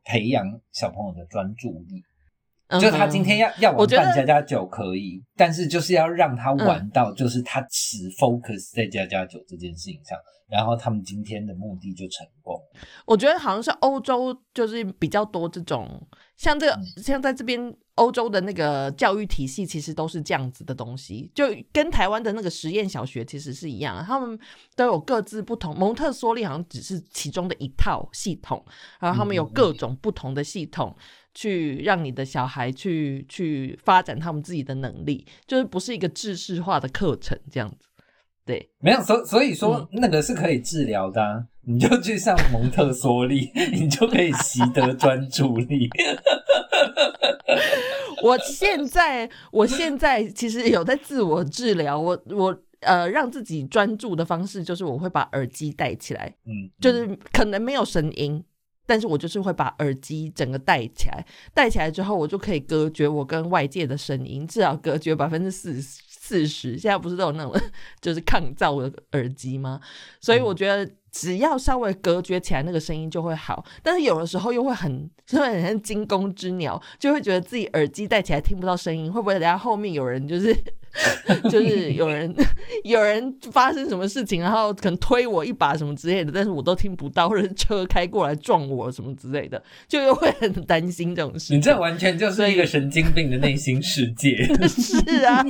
[0.04, 2.04] 培养小朋友的专注力。
[2.82, 10.18] 就他今天要要我觉得扮家家酒可以，但是就是要让他玩到，就是他只 focus 在家家酒这件事情上，
[10.50, 12.60] 然后他们今天的目的就成功。
[13.06, 15.88] 我觉得好像是欧洲，就是比较多这种，
[16.36, 17.60] 像这个，嗯像在这边
[17.96, 24.38] 欧洲的那个教育体系，其实都是这样子的东西，就跟台湾的那个实验小学其实是一样，他们
[24.76, 25.78] 都有各自不同。
[25.78, 28.64] 蒙特梭利好像只是其中的一套系统，
[29.00, 30.96] 然后他们有各种不同的系统。
[31.36, 37.88] 去让你的小孩去去发展他们自己的能力，就是不是一个制式化的课程这样子。
[38.46, 45.90] 对，没有，所所以说那个是可以治疗的、你就去上蒙特梭利， 你就可以习得专注力。
[48.22, 52.00] 我现在，我现在其实有在自我治疗。
[52.00, 58.44] 我我呃，让自己专注的方式就是我会把耳机戴起来，嗯，就是可能没有声音，
[58.86, 66.78] 但是我就是会把耳机整个戴起来，戴起来之后，我就可以隔绝我跟外界的声音，至少隔绝百分之四四十。
[66.78, 67.54] 现在不是都有那种
[68.02, 69.80] 就是抗噪的耳机吗？
[70.20, 73.64] 所以我觉得只要稍微隔绝起来，那个声音就会好。
[73.82, 80.54] 但是有的时候又会很，就 会很像惊弓之鸟，就会觉得自己耳机戴起来听不到声音，会不会等下后面有人就是？
[81.50, 82.34] 就是有人
[82.84, 91.54] 有人发生什么事情，然后可能推我一把什么之类的，但是我都听不到，或者是车开过来撞我什么之类的，就又会很担心这种事。
[91.54, 94.38] 你这完全就是一个神经病的内心世界。
[94.68, 95.44] 是啊，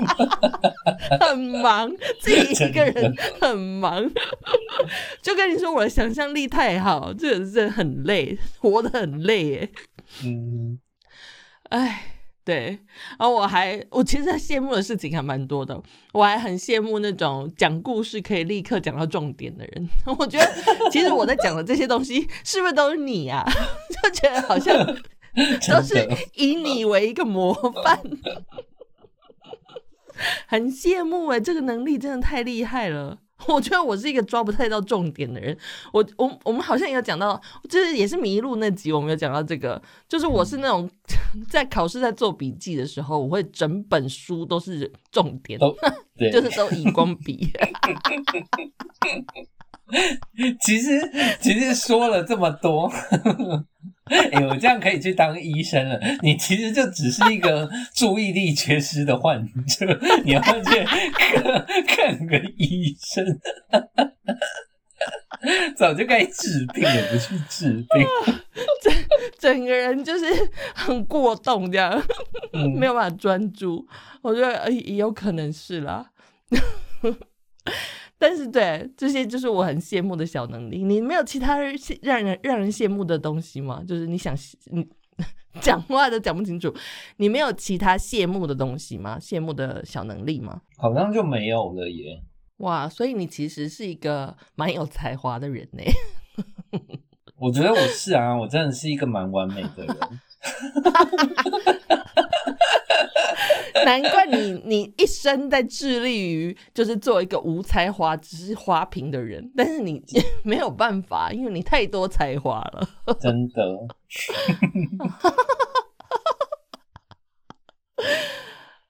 [1.19, 4.09] 很忙，自己一个人很忙，
[5.21, 9.69] 就跟你说我的想象力太好，这个是很累，活得很累耶。
[10.23, 10.79] 嗯，
[11.69, 12.12] 哎。
[12.45, 12.77] 对，
[13.17, 19.89] 然后我还，我其实羡慕的事情还蛮多的，我还很羡慕那种讲故事可以立刻讲到重点的人。
[20.19, 20.51] 我觉得
[20.91, 23.45] 其实我在讲的这些东西，是不是都是你啊？
[24.03, 27.53] 就觉得好像都是以你为一个模
[27.83, 27.97] 范，
[30.45, 33.19] 很羡慕哎，这个能力真的太厉害了。
[33.47, 35.57] 我觉得我是一个抓不太到重点的人。
[35.91, 40.89] 我我我们好像也有讲到，就是也是迷路那集，我们有讲到这个，就是我是那种
[41.49, 45.59] 在考试在做笔记的时候，我会整本书都是重点，
[46.31, 47.51] 就是都荧光笔。
[50.61, 52.89] 其实其实说了这么多。
[54.31, 55.99] 哎，我这样可以去当医生了。
[56.21, 60.51] 你其实就只是一个注意力缺失的患者， 你要去
[61.17, 61.43] 看
[61.87, 63.25] 看个医生，
[65.75, 68.07] 早就该治病了，不去治病，
[68.81, 68.93] 整
[69.39, 70.25] 整个人就是
[70.75, 72.01] 很过动，这样
[72.79, 73.87] 没有办法专注。
[74.21, 76.11] 我觉得也有可能是啦。
[78.23, 80.81] 但是，对这些就是我很羡慕的小能力。
[80.81, 81.59] 你没有其他
[82.01, 83.83] 让人让人羡慕的东西吗？
[83.85, 84.33] 就是你想
[84.71, 84.87] 你
[85.59, 86.73] 讲话都讲不清楚，
[87.17, 89.17] 你没有其他羡慕的东西吗？
[89.19, 90.61] 羡慕的小能力吗？
[90.77, 92.23] 好像就没有了耶。
[92.59, 95.83] 哇，所以你其实是一个蛮有才华的人呢。
[97.35, 99.97] 我觉得我是啊，我真的是一个蛮完美的人。
[103.85, 110.01] 难怪你你一生在致力于就是做一个无才华只是花瓶的人，但是你
[110.43, 112.87] 没有办法，因为你太多才华了。
[113.19, 113.61] 真的，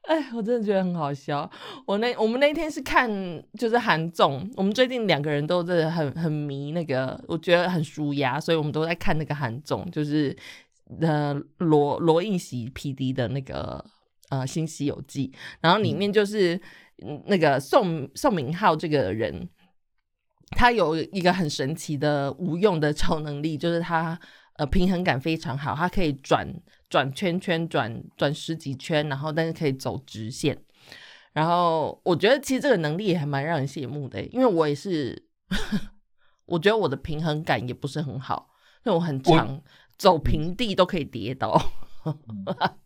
[0.03, 1.49] 哎，我真的觉得很好笑。
[1.87, 3.09] 我那我们那天是看
[3.57, 10.35] 就是韩综，我们最近两个人都是很很迷那个，我觉得很舒压，所以我们都在看那个韩综，就是
[11.01, 13.85] 呃罗罗应喜 P D 的那个。
[14.29, 15.27] 呃，《新西游记》，
[15.61, 16.59] 然后里面就是
[17.27, 19.47] 那个宋宋明浩这个人，
[20.51, 24.19] 他有一个很神奇的无用的超能力，就是他
[24.55, 26.51] 呃平衡感非常好，他可以转
[26.89, 30.57] 转圈圈，转转十几圈，然后但是可以走直线。
[31.33, 35.27] 然后我觉得其实这个能力也还蛮让人羡慕的，因为我也是，
[36.47, 38.49] 我觉得我的平衡感也不是很好，
[38.83, 39.61] 因为我很长
[40.03, 41.49] 走平地都可以跌倒。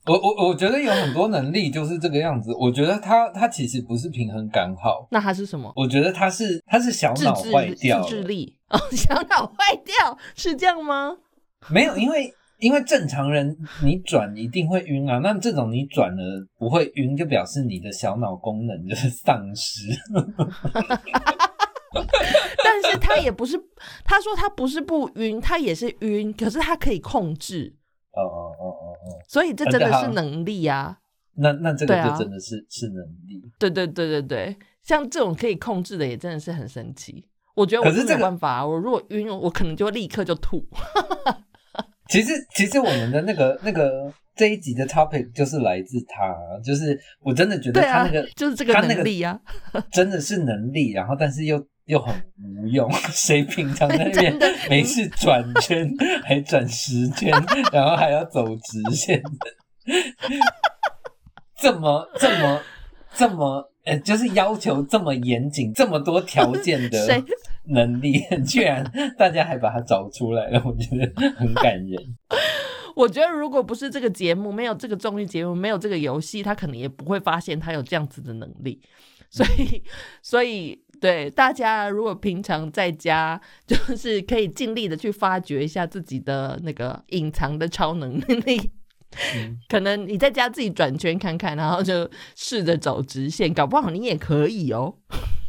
[0.06, 2.53] 我我我觉得有很多能力就是这个样子。
[2.53, 5.73] 我觉得他他其实不是平衡感好，那他是什么？
[5.75, 11.17] 我觉得他是他是小脑坏掉，自制力哦，小脑坏掉是这样吗？
[11.71, 15.17] 没有，因为因为正常人你转一定会晕啊。
[15.17, 19.82] 那这种你转了不会晕，就表示你的小脑功能就是丧失。
[22.63, 23.58] 但是他也不是，
[24.04, 27.76] 他说他不是不晕，他也是晕，可是他可以控制。
[28.12, 30.97] 哦哦哦哦哦，所以这真的是能力啊。
[31.36, 33.41] 那那这个就真的是是能力。
[33.60, 37.23] 对对对对对，像这种可以控制的也真的是很神奇。
[37.56, 40.65] 我觉得我是没办法，我如果晕，我可能就立刻就吐。
[42.10, 49.39] 其实其实我们的那个那个这一集的 topic 就是来自他，就是我真的觉得他那个就是这个能力啊，
[49.91, 51.63] 真的是能力，然后但是又。
[51.88, 54.38] 又很无用， 谁平常在那边
[54.69, 55.89] 没事转圈，
[56.23, 57.32] 还转十圈，
[57.71, 59.21] 然后还要走直线，
[61.58, 62.62] 这么这么
[63.13, 67.23] 这么，呃，就是要求这么严谨，这么多条件的
[67.69, 68.86] 能力，居然
[69.18, 72.18] 大家还把它找出来了，我觉得很感人。
[72.97, 78.82] 我觉得如果不是这个节目，没有这个综艺节目，没有这个游戏，他可能也不会发现他有这样子的能力。
[79.30, 79.84] 所以，
[80.22, 80.86] 所以。
[81.00, 88.72] 对大家，如果平常在家，就是可以尽力的去发掘一下自己的那个隐藏的超能力。
[89.70, 94.95] 可能你在家自己转圈看看，然后就试着走直线，搞不好你也可以哦。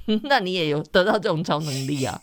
[0.25, 2.21] 那你也有得到这种超能力啊？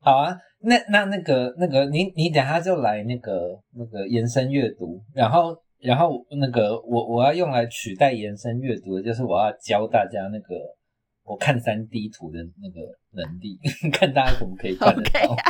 [0.00, 10.54] 好啊，那那那个那个，你你等下就来那个那个延伸阅读，然后然后那个我我要用来取代延伸阅读的，就是我要教大家那个
[11.26, 13.58] 我看三 D 图的那个能力，
[13.92, 15.36] 看大家可不可以看得到。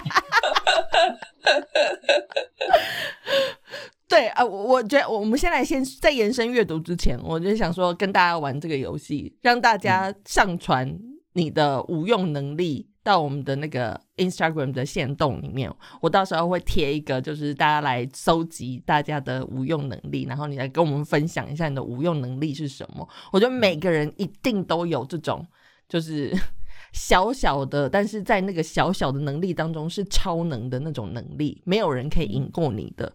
[4.08, 10.98] 对啊，我我觉得我们先来先在延伸阅读之前，我就想说跟大家玩这个游戏，让大家上传
[11.34, 15.70] 你的无用能力到我们的那个 Instagram 的线动里面。
[16.00, 23.06] 我到时候会贴一个，就是大家来搜集大家的无用能力，然后你来跟我们分享一下你的无用能力是什么。
[23.32, 25.44] 我觉得每个人一定都有这种，
[25.88, 26.32] 就是
[26.92, 33.12] 小小的，但是在那个小小的能力当中是超能的那种能力，没有人可以赢过你的。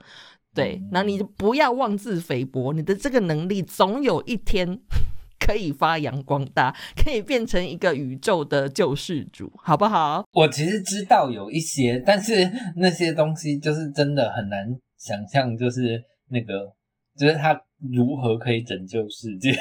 [0.53, 4.79] 对，那你就不要妄自菲薄，你的这个能力总有一天
[5.39, 10.25] 可以发扬光大，可以变成一个宇宙的救世主，好不好？
[10.33, 14.67] 我其实知道有一些，但是 那些东西就是真的很难
[14.97, 16.73] 想象，就是那个，
[17.17, 17.59] 就是他
[17.91, 19.57] 如何可以拯救世界。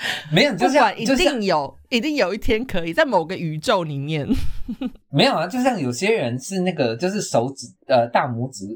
[0.32, 4.26] 没有，就像一定有，一定有一天可以在某个宇宙里面。
[5.10, 8.66] 没有啊，就像有些人是那个，就是手指呃大拇指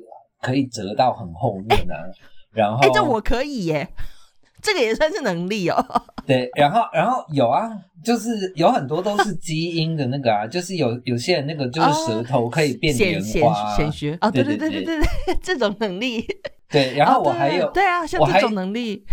[0.40, 1.96] 可以折到很后面啊，
[2.52, 3.88] 然后哎，这我可以耶，
[4.60, 5.84] 这个也算是能力哦。
[6.26, 7.70] 对，然后然后有啊，
[8.02, 16.26] 就是有很多都是基因的那个啊，就是有有些人那个就是舌头可以变莲花，显学啊，对对对对对对，这种能力。
[16.70, 19.04] 对，然后我还有对啊，像这种能力。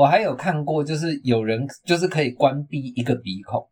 [0.00, 3.62] 我还有看过，就是有人就是可以关闭一个鼻孔，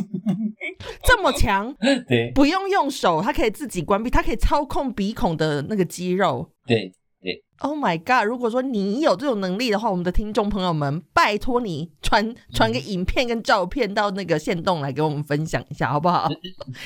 [1.02, 1.74] 这么强？
[2.06, 6.50] 对，不用用手，它可以自己关闭，它可以操控鼻孔的那个肌肉。
[6.66, 6.92] 对
[7.22, 7.42] 对。
[7.60, 8.28] Oh my god！
[8.28, 16.28] 如果说你有这种能力的话，我们的听众朋友们，拜托你传传个影片跟照片到那个线动来给我们分享一下，好不好？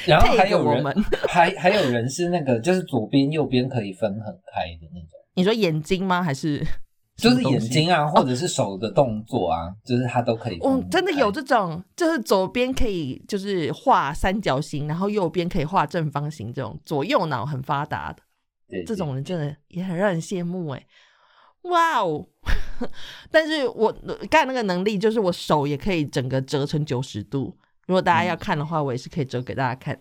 [0.07, 5.09] 然后 还有人，还还有人是那个，就是左边右边可以分很开的那种。
[5.35, 6.23] 你说眼睛吗？
[6.23, 6.65] 还是？
[7.23, 10.59] 就是眼睛啊，或者是手的动作啊，就是它都可以。
[10.59, 18.21] 哦，真的有这种，就是左边可以就是画三角形，然后右边可以画正方形，这种左右脑很发达的，
[18.85, 20.85] 这种人真的也很让人羡慕哎。
[21.63, 22.27] 哇哦！
[23.31, 23.93] 但是我
[24.29, 27.57] 干那个能力，就是我手也可以整个折成九十度。
[27.87, 29.97] 如果大家要看的话，我也是可以折给大家看。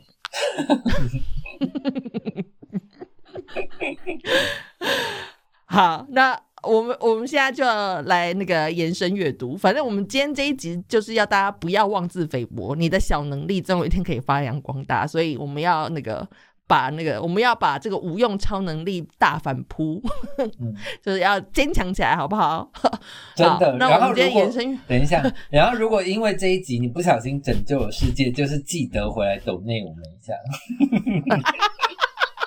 [5.66, 6.42] 好，那。
[6.64, 16.28] 我们我们现在就要来那个延伸阅读，反正我们今天这一集就是要大家不要妄自菲薄，你的小能力总有一天可以发扬光大，所以我们要那个
[16.68, 20.02] 把那个我们要把这个无用超能力大反扑，
[21.02, 22.72] 就是要坚强起来，好不好？
[23.36, 23.76] 真的。
[23.78, 30.34] 那我们今天延伸，等一下， 然后如果因为这一集你不小心拯救了世界，就是记得回来抖内我们一下。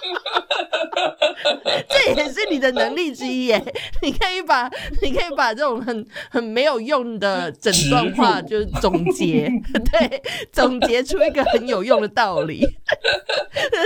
[1.88, 3.62] 这也是你的能力之一耶！
[4.02, 4.70] 你可以把，
[5.02, 9.50] 你可以把这种很很没有用的整段话，就是总结，
[9.92, 12.64] 对，总结出一个很有用的道理，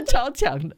[0.07, 0.77] 超强的。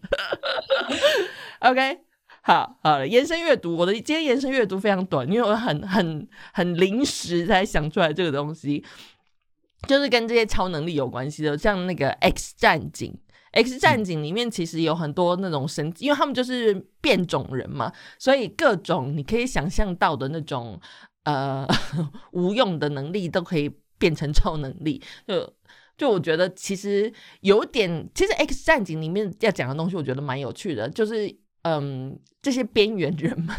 [1.61, 1.99] OK，
[2.43, 8.85] 好好了，延伸阅读，我的今天延伸阅读非常短，因为我很很很临时才想出来这个东西，
[9.87, 13.19] 就是跟这些超能力有关系的，像那个 X 战警。
[13.53, 20.81] X 战警里面其实有很多那种神，因为他们就是变种人嘛，所以各种你可以想象到的那种
[21.25, 21.67] 呃
[22.33, 25.03] 无用的能力都可以变成超能力。
[25.27, 25.55] 就
[25.97, 31.31] 就我觉得其实有点，其实 X 战警里面要讲的东西，我觉得蛮有趣的，就是
[31.63, 33.55] 嗯这些边缘人们。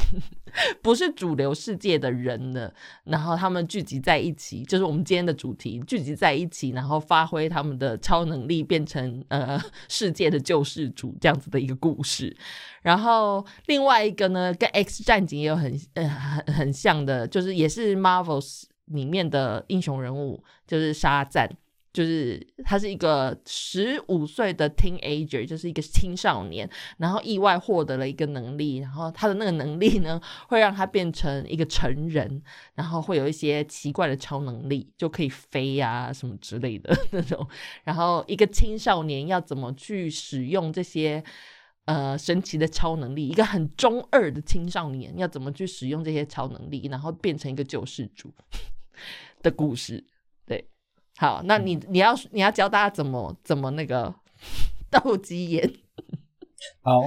[0.84, 2.70] 不是主流世界的人呢，
[3.06, 12.36] 然后他们聚集在一起，就是我们今天的主题，聚集在一起，然后发挥他们的超能力，变成呃世界的救世主这样子的一个故事。
[12.82, 21.50] 然后另外一个呢，跟 X 战警也有很呃很很像的，就是也是 Marvels 里面的英雄人物，就是沙赞。
[21.94, 32.42] 就是他是一个十五岁的 teenager，就是一个青少年，然后意外获得了一个能力，然后他的那个能力呢，会让他变成一个成人，
[32.76, 37.46] 然后会有一些奇怪的超能力，就可以飞呀什么之类的那种。
[37.84, 41.22] 然后一个青少年要怎么去使用这些
[41.86, 43.28] 呃神奇的超能力？
[43.28, 48.34] 一个很中二的青少年要怎么去使用这些超能力，然后变成一个救世主
[49.42, 50.06] 的故事？
[50.46, 50.66] 对
[51.22, 54.12] 好，那你你要你要教大家怎么怎么那个
[54.90, 55.72] 斗鸡眼。
[56.82, 57.00] 好，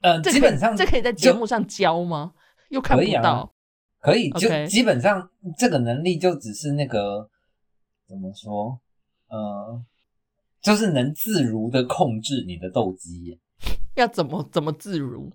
[0.00, 2.34] 呃， 基本上这可以在节目上教吗？
[2.68, 3.52] 又看不到，
[3.98, 5.28] 可以就基本上
[5.58, 7.28] 这个能力就只是那个
[8.06, 8.80] 怎么说？
[9.26, 9.84] 呃，
[10.62, 13.36] 就是能自如的控制你的斗鸡眼。
[13.96, 15.32] 要怎么怎么自如？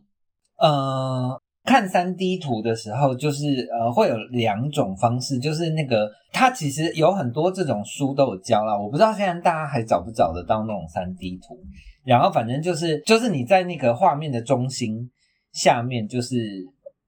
[0.60, 11.58] 呃，看三 D 图的时候，就是呃会有两种方式，就是那个它其实有很多这种书都有教啦，我不知道现在大家还找不找得到那种三 D 图。
[12.06, 15.10] 然后反正就是就是你在那个画面的中心
[15.54, 16.38] 下面，就是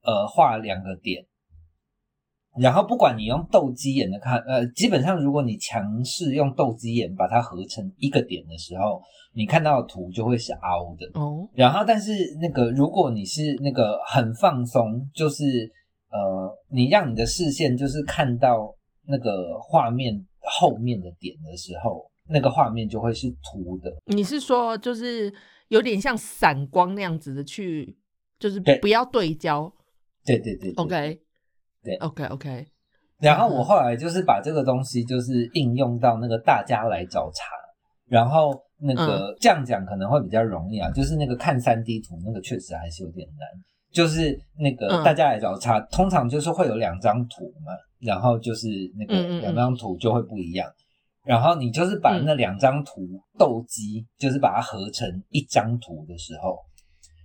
[0.04, 1.22] 呃画两个点。
[2.60, 9.02] 然后不管你用斗鸡眼的看，呃，基本上如果你强势用斗鸡眼把它合成一个点的时候，
[9.34, 11.48] 你看到的图就会是凹的哦。
[11.54, 15.70] 然后但是那个如果你是那个很放松，就是
[16.10, 18.74] 呃，你让你的视线就是看到
[19.06, 23.92] 那个画面后面的点的时候，那个画面就会是凸的。
[24.06, 25.34] 你是说就是
[25.68, 27.98] 有点像散光那样子的去，
[28.40, 29.70] 就是不要对焦。
[30.24, 31.20] 对对对，OK。
[31.86, 32.66] 对，OK OK，
[33.20, 37.46] 然后我后来就是把这个东西就是应用到那个大家来找茬，
[38.08, 43.48] 然后那个这样讲可能会比较容易啊，就是那个看三 D 图那个确实还是有点难，
[43.92, 48.68] 就是那个大家来找茬，通常就是会有两张图嘛，然后就是
[48.98, 50.68] 那个两张图就会不一样，
[51.24, 53.08] 然后你就是把那两张图
[53.38, 56.60] 斗鸡，就是把它合成一张图的时候，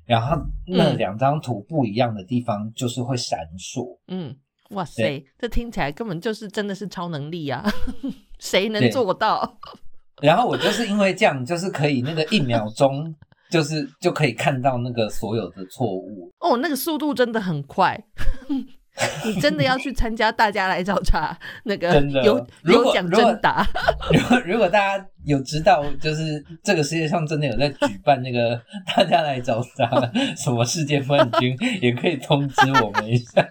[0.06, 0.36] 然后
[0.66, 4.36] 那两张图不一样的地方就是会闪烁，嗯。
[4.70, 7.64] 哇塞，这听起来根本就是真的是超能力啊！
[8.38, 9.58] 谁能做到？
[10.22, 13.14] 然后我就是因为这样，就是可以那个一秒钟，
[13.50, 16.30] 就是就可以看到那个所有的错误。
[16.40, 18.02] 哦，那个速度真的很快。
[19.24, 23.66] 你真的要去参加大家来找茬 那个有有奖征答？
[24.12, 28.60] 如果如果大家有知道，就是这个世界上真的有在举办那个
[28.96, 29.88] 大家来找茬
[30.36, 33.48] 什么世界冠军，也可以通知我们一下。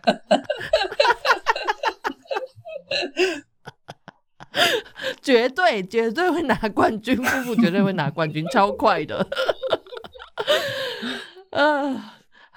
[5.22, 9.28] 绝对绝对会拿冠军，夫妇绝对会拿冠军，超快的。
[11.52, 12.00] 嗯。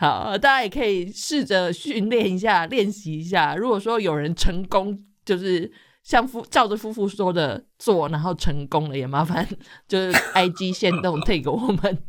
[0.03, 3.55] 好，大家也可以试着训练一下，练习一下。
[3.55, 5.71] 如果说有人成功，就是
[6.03, 9.49] 像夫照着夫妇说的做，然后成功了，也麻烦
[9.87, 12.03] 就是 I G 先动 take 我们，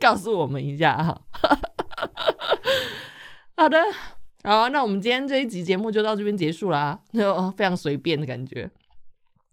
[0.00, 1.22] 告诉我们一下哈。
[3.56, 3.78] 好的，
[4.42, 8.68] 好，那我们今天这一集节目就到这边结束啦，就非常随便的感觉。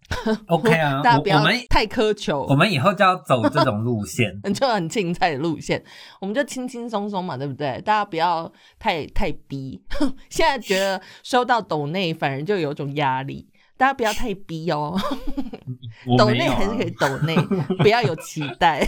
[0.48, 2.44] OK 啊， 大家不要太苛求。
[2.48, 5.82] 我们以后就要走这种路线， 就很青菜的路线，
[6.20, 7.80] 我们就轻轻松松嘛，对不对？
[7.82, 9.82] 大家不要太太逼。
[10.28, 14.94] 现在觉得收到抖内反而就有种压力，大家不要太逼哦。
[16.18, 17.36] 抖内还是可以抖内，
[17.78, 18.86] 不要有期待。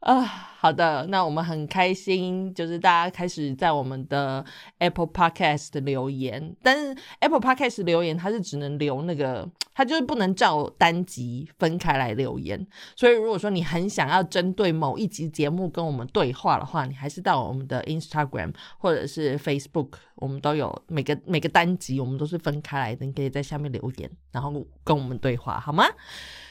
[0.00, 0.48] 啊。
[0.62, 4.44] 好的，那我们很开心，就是大家开始在我们的
[4.76, 12.66] Apple Podcast 留言，但是 Apple Podcast 留言它是只能留那个，它就是不能照单集分开来留言。
[12.94, 24.52] 所以如果说你很想要针对某一集节目跟我们对话的话，你还是到我们的 Instagram 或者是 Facebook，我们都有每个每个单集我们都是分开来的，你可以在下面留言，然后
[24.84, 25.86] 跟我们对话，好吗？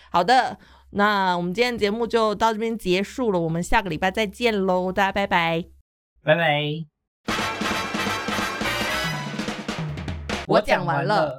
[0.10, 0.58] 好的。
[0.92, 5.66] 那我们今天节目就到这边结束了，我们下个礼拜再见喽，大家拜拜，
[6.24, 6.86] 拜拜。
[10.48, 11.38] 我讲完了。